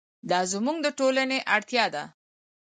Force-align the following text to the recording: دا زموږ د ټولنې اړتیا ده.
دا 0.29 0.39
زموږ 0.51 0.77
د 0.85 0.87
ټولنې 0.99 1.39
اړتیا 1.55 1.85
ده. 1.95 2.03